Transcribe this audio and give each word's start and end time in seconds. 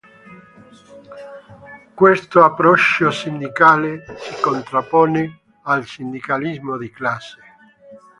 Questo 1.93 2.43
approccio 2.43 3.11
sindacale 3.11 4.03
si 4.17 4.41
contrappone 4.41 5.41
al 5.65 5.85
sindacalismo 5.85 6.75
di 6.75 6.89
classe. 6.89 7.37